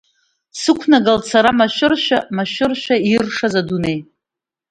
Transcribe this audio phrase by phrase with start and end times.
[0.61, 3.99] Сықәнагалт сара машәыршәа, машәыршәа иршаз адунеи.